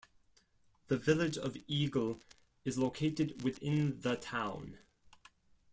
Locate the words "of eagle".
1.37-2.21